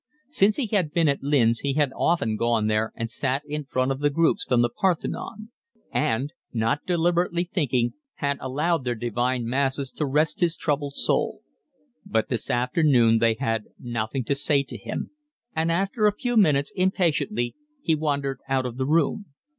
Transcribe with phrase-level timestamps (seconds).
[0.29, 3.91] Since he had been at Lynn's he had often gone there and sat in front
[3.91, 5.51] of the groups from the Parthenon;
[5.93, 11.43] and, not deliberately thinking, had allowed their divine masses to rest his troubled soul.
[12.03, 15.11] But this afternoon they had nothing to say to him,
[15.55, 19.27] and after a few minutes, impatiently, he wandered out of the room.